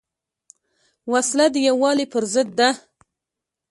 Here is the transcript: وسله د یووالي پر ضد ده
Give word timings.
وسله 1.11 1.45
د 1.51 1.55
یووالي 1.69 2.05
پر 2.13 2.23
ضد 2.33 2.49
ده 2.59 2.69